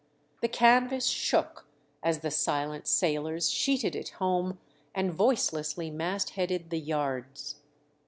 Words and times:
The 0.41 0.47
can 0.47 0.89
vas 0.89 1.07
shook 1.07 1.67
as 2.01 2.21
the 2.21 2.31
silent 2.31 2.87
sailors 2.87 3.51
sheeted 3.51 3.95
it 3.95 4.09
home 4.17 4.57
and 4.95 5.13
voicelessly 5.13 5.91
mastheaded 5.91 6.71
the 6.71 6.79
yards. 6.79 7.57